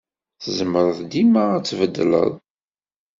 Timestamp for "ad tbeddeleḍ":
1.55-2.31